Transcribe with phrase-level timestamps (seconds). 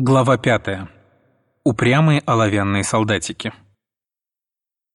[0.00, 0.88] Глава 5.
[1.64, 3.52] Упрямые оловянные солдатики.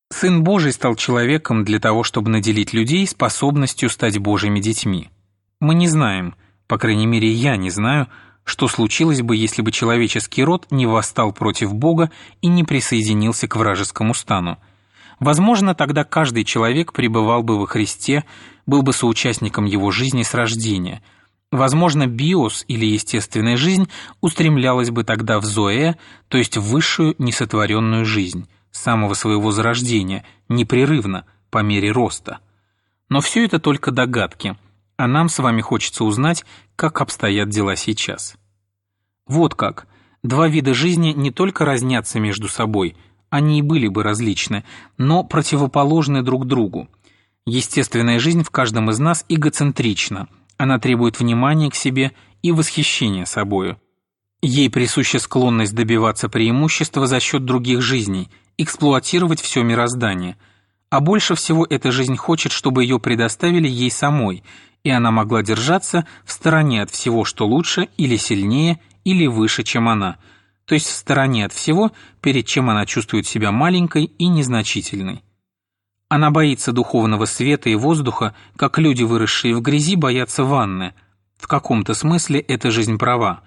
[0.09, 5.09] Сын Божий стал человеком для того, чтобы наделить людей способностью стать Божьими детьми.
[5.59, 6.35] Мы не знаем,
[6.67, 8.07] по крайней мере я не знаю,
[8.45, 12.09] что случилось бы, если бы человеческий род не восстал против Бога
[12.39, 14.57] и не присоединился к вражескому стану.
[15.19, 18.23] Возможно, тогда каждый человек пребывал бы во Христе,
[18.65, 21.03] был бы соучастником его жизни с рождения–
[21.53, 23.87] Возможно, биос или естественная жизнь
[24.21, 25.97] устремлялась бы тогда в зоэ,
[26.27, 32.39] то есть в высшую несотворенную жизнь, с самого своего зарождения, непрерывно, по мере роста.
[33.07, 34.57] Но все это только догадки,
[34.97, 36.43] а нам с вами хочется узнать,
[36.75, 38.33] как обстоят дела сейчас.
[39.27, 39.85] Вот как.
[40.23, 42.97] Два вида жизни не только разнятся между собой,
[43.29, 44.63] они и были бы различны,
[44.97, 46.89] но противоположны друг другу.
[47.45, 50.29] Естественная жизнь в каждом из нас эгоцентрична–
[50.63, 53.79] она требует внимания к себе и восхищения собою.
[54.41, 60.37] Ей присуща склонность добиваться преимущества за счет других жизней, эксплуатировать все мироздание.
[60.89, 64.43] А больше всего эта жизнь хочет, чтобы ее предоставили ей самой,
[64.83, 69.87] и она могла держаться в стороне от всего, что лучше или сильнее, или выше, чем
[69.87, 70.17] она,
[70.65, 75.23] то есть в стороне от всего, перед чем она чувствует себя маленькой и незначительной.
[76.13, 80.93] Она боится духовного света и воздуха, как люди, выросшие в грязи, боятся ванны.
[81.39, 83.41] В каком-то смысле эта жизнь права.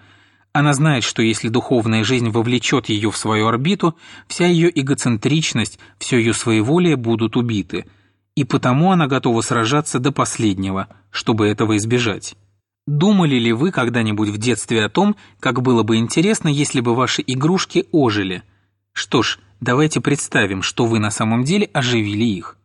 [0.52, 6.18] Она знает, что если духовная жизнь вовлечет ее в свою орбиту, вся ее эгоцентричность, все
[6.18, 7.84] ее своеволие будут убиты.
[8.34, 12.34] И потому она готова сражаться до последнего, чтобы этого избежать.
[12.88, 17.22] Думали ли вы когда-нибудь в детстве о том, как было бы интересно, если бы ваши
[17.24, 18.42] игрушки ожили?
[18.96, 22.56] Что ж, давайте представим, что вы на самом деле оживили их.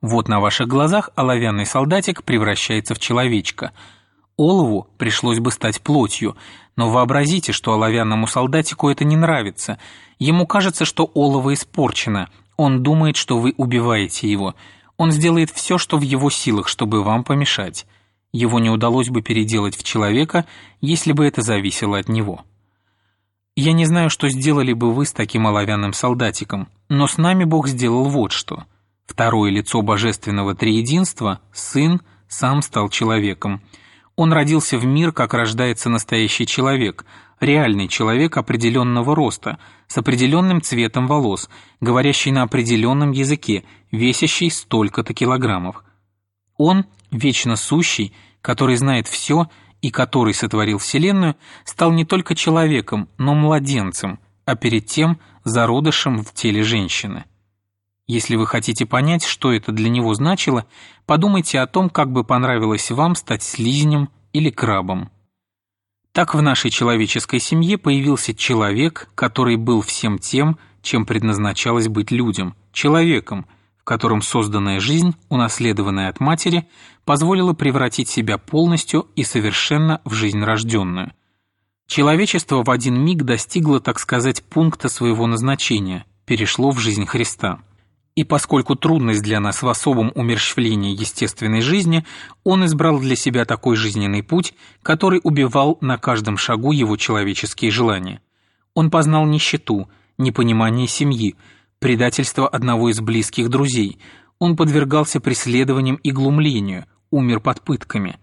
[0.00, 3.72] Вот на ваших глазах оловянный солдатик превращается в человечка.
[4.36, 6.36] Олову пришлось бы стать плотью,
[6.76, 9.80] но вообразите, что оловянному солдатику это не нравится.
[10.20, 12.30] Ему кажется, что олово испорчено.
[12.56, 14.54] Он думает, что вы убиваете его.
[14.96, 17.86] Он сделает все, что в его силах, чтобы вам помешать.
[18.30, 20.46] Его не удалось бы переделать в человека,
[20.80, 22.44] если бы это зависело от него.
[23.56, 27.66] Я не знаю, что сделали бы вы с таким оловянным солдатиком, но с нами Бог
[27.66, 28.64] сделал вот что–
[29.06, 33.62] Второе лицо божественного триединства, Сын, сам стал человеком.
[34.16, 37.06] Он родился в мир, как рождается настоящий человек,
[37.38, 41.48] реальный человек определенного роста, с определенным цветом волос,
[41.80, 45.84] говорящий на определенном языке, весящий столько-то килограммов.
[46.56, 48.12] Он, вечно сущий,
[48.42, 49.48] который знает все
[49.82, 56.32] и который сотворил Вселенную, стал не только человеком, но младенцем, а перед тем зародышем в
[56.32, 57.24] теле женщины.
[58.06, 60.66] Если вы хотите понять, что это для него значило,
[61.06, 65.10] подумайте о том, как бы понравилось вам стать слизнем или крабом.
[66.12, 72.54] Так в нашей человеческой семье появился человек, который был всем тем, чем предназначалось быть людям,
[72.72, 73.46] человеком,
[73.86, 76.66] в котором созданная жизнь, унаследованная от матери,
[77.04, 81.12] позволила превратить себя полностью и совершенно в жизнь рожденную.
[81.86, 87.60] Человечество в один миг достигло, так сказать, пункта своего назначения, перешло в жизнь Христа.
[88.16, 92.04] И поскольку трудность для нас в особом умерщвлении естественной жизни,
[92.42, 98.20] он избрал для себя такой жизненный путь, который убивал на каждом шагу его человеческие желания.
[98.74, 101.36] Он познал нищету, непонимание семьи,
[101.78, 103.98] предательство одного из близких друзей.
[104.38, 108.18] Он подвергался преследованиям и глумлению, умер под пытками.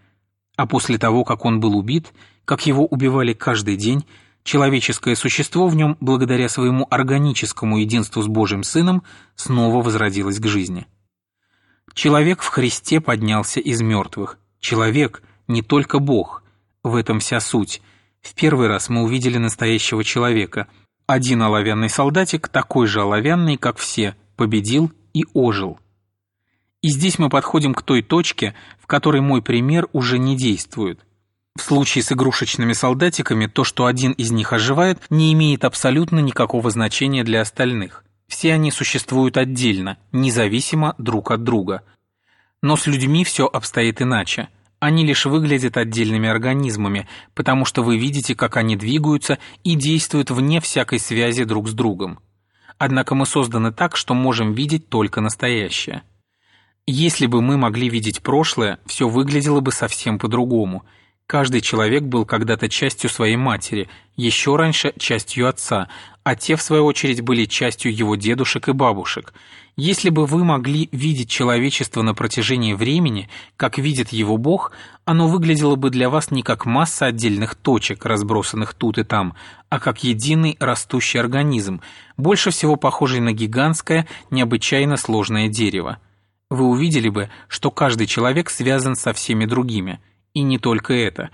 [0.56, 2.13] А после того, как он был убит,
[2.46, 4.06] как его убивали каждый день,
[4.44, 9.03] человеческое существо в нем, благодаря своему органическому единству с Божьим Сыном,
[9.36, 10.86] снова возродилось к жизни.
[11.94, 14.40] Человек в Христе поднялся из мертвых.
[14.59, 16.44] Человек, не только Бог.
[16.84, 17.81] В этом вся суть.
[18.22, 20.68] В первый раз мы увидели настоящего человека.
[21.06, 25.80] Один оловянный солдатик, такой же оловянный, как все, победил и ожил.
[26.81, 31.06] И здесь мы подходим к той точке, в которой мой пример уже не действует–
[31.56, 36.72] в случае с игрушечными солдатиками то, что один из них оживает, не имеет абсолютно никакого
[36.72, 38.04] значения для остальных.
[38.28, 41.83] Все они существуют отдельно, независимо друг от друга.
[42.63, 44.50] Но с людьми все обстоит иначе.
[44.83, 50.59] Они лишь выглядят отдельными организмами, потому что вы видите, как они двигаются и действуют вне
[50.59, 52.19] всякой связи друг с другом.
[52.77, 56.03] Однако мы созданы так, что можем видеть только настоящее.
[56.85, 60.83] Если бы мы могли видеть прошлое, все выглядело бы совсем по-другому–
[61.28, 65.88] Каждый человек был когда-то частью своей матери, еще раньше частью отца,
[66.24, 69.34] а те, в свою очередь, были частью его дедушек и бабушек.
[69.75, 74.72] Если бы вы могли видеть человечество на протяжении времени, как видит его Бог,
[75.04, 79.36] оно выглядело бы для вас не как масса отдельных точек, разбросанных тут и там,
[79.69, 81.81] а как единый растущий организм,
[82.18, 85.98] больше всего похожий на гигантское, необычайно сложное дерево.
[86.52, 90.00] Вы увидели бы, что каждый человек связан со всеми другими.
[90.33, 91.30] И не только это.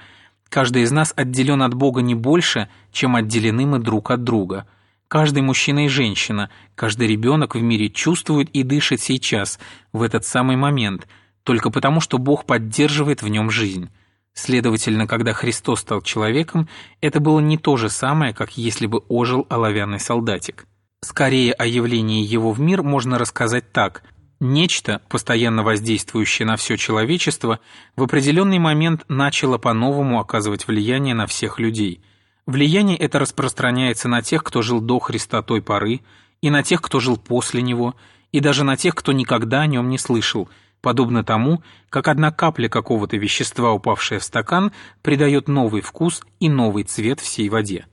[0.49, 4.67] Каждый из нас отделен от Бога не больше, чем отделены мы друг от друга–
[5.09, 9.59] Каждый мужчина и женщина, каждый ребенок в мире чувствует и дышит сейчас,
[9.91, 11.07] в этот самый момент,
[11.43, 13.89] только потому, что Бог поддерживает в нем жизнь.
[14.33, 16.69] Следовательно, когда Христос стал человеком,
[17.01, 20.67] это было не то же самое, как если бы ожил оловянный солдатик.
[21.01, 24.03] Скорее о явлении его в мир можно рассказать так.
[24.39, 27.59] Нечто, постоянно воздействующее на все человечество,
[27.95, 32.01] в определенный момент начало по-новому оказывать влияние на всех людей–
[32.50, 36.01] Влияние это распространяется на тех, кто жил до Христа той поры,
[36.41, 37.94] и на тех, кто жил после Него,
[38.31, 40.50] и даже на тех, кто никогда о нем не слышал,
[40.81, 41.62] подобно тому,
[41.92, 44.71] как одна капля какого-то вещества, упавшая в стакан,
[45.03, 47.85] придает новый вкус и новый цвет всей воде.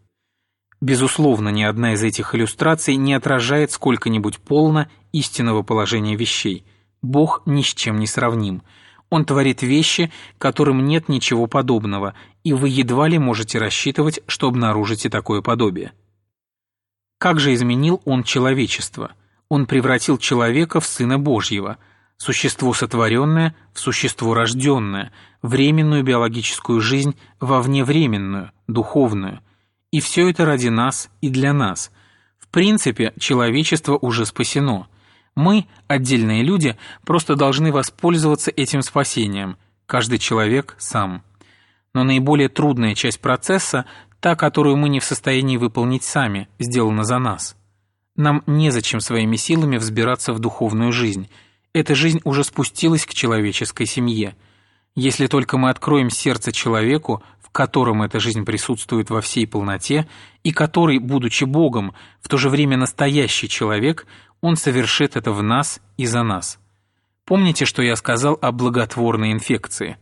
[0.81, 6.64] Безусловно, ни одна из этих иллюстраций не отражает сколько-нибудь полно истинного положения вещей.
[7.02, 8.62] Бог ни с чем не сравним–
[9.08, 15.08] он творит вещи, которым нет ничего подобного, и вы едва ли можете рассчитывать, что обнаружите
[15.08, 15.93] такое подобие.
[17.19, 19.12] Как же изменил он человечество?
[19.49, 21.78] Он превратил человека в Сына Божьего,
[22.17, 29.40] существо сотворенное в существо рожденное, временную биологическую жизнь во вневременную, духовную.
[29.96, 31.90] И все это ради нас и для нас.
[32.38, 34.88] В принципе, человечество уже спасено–
[35.37, 41.22] мы, отдельные люди, просто должны воспользоваться этим спасением, каждый человек сам.
[41.93, 43.84] Но наиболее трудная часть процесса,
[44.20, 47.54] та, которую мы не в состоянии выполнить сами, сделана за нас.
[48.16, 51.28] Нам незачем своими силами взбираться в духовную жизнь.
[51.75, 54.34] Эта жизнь уже спустилась к человеческой семье.
[54.94, 57.22] Если только мы откроем сердце человеку,
[57.56, 60.06] в котором эта жизнь присутствует во всей полноте,
[60.44, 64.06] и который, будучи Богом, в то же время настоящий человек–
[64.40, 66.58] он совершит это в нас и за нас.
[67.24, 69.96] Помните, что я сказал о благотворной инфекции?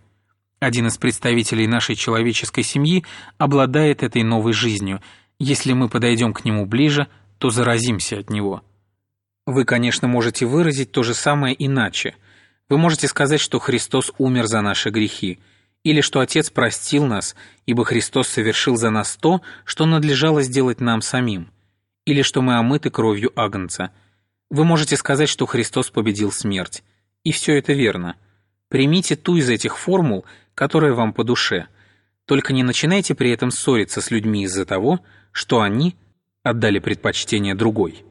[0.61, 3.05] Один из представителей нашей человеческой семьи
[3.39, 5.01] обладает этой новой жизнью.
[5.39, 7.07] Если мы подойдем к нему ближе,
[7.39, 8.63] то заразимся от него.
[9.47, 12.17] Вы, конечно, можете выразить то же самое иначе.
[12.69, 15.39] Вы можете сказать, что Христос умер за наши грехи,
[15.85, 17.37] или что Отец простил нас,
[17.67, 21.53] ибо Христос совершил за нас то, что надлежало сделать нам самим,
[22.05, 23.93] или что мы омыты кровью Агнца–
[24.55, 26.85] вы можете сказать, что Христос победил смерть.
[27.25, 28.15] И все это верно.
[28.69, 31.67] Примите ту из этих формул, которая вам по душе.
[32.25, 35.01] Только не начинайте при этом ссориться с людьми из-за того,
[35.33, 35.97] что они
[36.45, 38.05] отдали предпочтение другой.